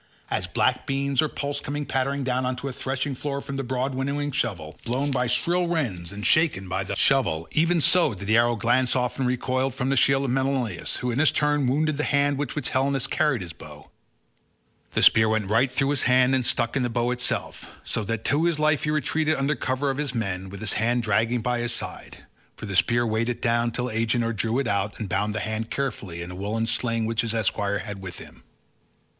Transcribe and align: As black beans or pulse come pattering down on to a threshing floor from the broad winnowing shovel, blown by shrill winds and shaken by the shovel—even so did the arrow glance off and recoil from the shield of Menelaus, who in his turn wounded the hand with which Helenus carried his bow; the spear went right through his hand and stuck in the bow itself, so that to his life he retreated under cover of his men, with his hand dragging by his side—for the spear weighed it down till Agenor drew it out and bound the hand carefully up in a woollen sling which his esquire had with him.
As 0.31 0.47
black 0.47 0.87
beans 0.87 1.21
or 1.21 1.27
pulse 1.27 1.59
come 1.61 1.85
pattering 1.85 2.23
down 2.23 2.43
on 2.43 2.55
to 2.55 2.67
a 2.67 2.71
threshing 2.73 3.13
floor 3.13 3.39
from 3.39 3.57
the 3.57 3.63
broad 3.63 3.93
winnowing 3.93 4.31
shovel, 4.31 4.79
blown 4.83 5.11
by 5.11 5.27
shrill 5.27 5.67
winds 5.67 6.11
and 6.11 6.25
shaken 6.25 6.67
by 6.67 6.83
the 6.83 6.95
shovel—even 6.95 7.79
so 7.81 8.15
did 8.15 8.27
the 8.27 8.35
arrow 8.35 8.55
glance 8.55 8.95
off 8.95 9.19
and 9.19 9.27
recoil 9.27 9.69
from 9.69 9.89
the 9.89 9.95
shield 9.95 10.25
of 10.25 10.31
Menelaus, 10.31 10.95
who 10.95 11.11
in 11.11 11.19
his 11.19 11.31
turn 11.31 11.67
wounded 11.67 11.97
the 11.97 12.03
hand 12.03 12.39
with 12.39 12.55
which 12.55 12.69
Helenus 12.69 13.05
carried 13.05 13.43
his 13.43 13.53
bow; 13.53 13.91
the 14.93 15.03
spear 15.03 15.29
went 15.29 15.51
right 15.51 15.69
through 15.69 15.91
his 15.91 16.01
hand 16.01 16.33
and 16.33 16.47
stuck 16.47 16.75
in 16.75 16.81
the 16.81 16.89
bow 16.89 17.11
itself, 17.11 17.69
so 17.83 18.03
that 18.05 18.25
to 18.25 18.45
his 18.45 18.57
life 18.57 18.85
he 18.85 18.89
retreated 18.89 19.35
under 19.35 19.53
cover 19.53 19.91
of 19.91 19.97
his 19.99 20.15
men, 20.15 20.49
with 20.49 20.61
his 20.61 20.73
hand 20.73 21.03
dragging 21.03 21.41
by 21.41 21.59
his 21.59 21.73
side—for 21.73 22.65
the 22.65 22.75
spear 22.75 23.05
weighed 23.05 23.29
it 23.29 23.39
down 23.39 23.69
till 23.69 23.87
Agenor 23.91 24.33
drew 24.33 24.57
it 24.57 24.67
out 24.67 24.99
and 24.99 25.07
bound 25.07 25.35
the 25.35 25.41
hand 25.41 25.69
carefully 25.69 26.21
up 26.21 26.25
in 26.25 26.31
a 26.31 26.35
woollen 26.35 26.65
sling 26.65 27.05
which 27.05 27.21
his 27.21 27.35
esquire 27.35 27.77
had 27.77 28.01
with 28.01 28.17
him. 28.17 28.41